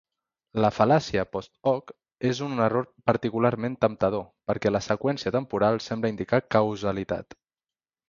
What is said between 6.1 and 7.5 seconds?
indicar causalitat.